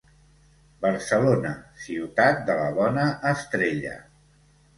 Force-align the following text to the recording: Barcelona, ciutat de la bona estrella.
Barcelona, 0.85 1.51
ciutat 1.83 2.41
de 2.49 2.57
la 2.61 2.73
bona 2.79 3.05
estrella. 3.35 3.95